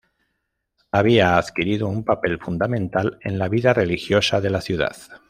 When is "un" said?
1.87-2.03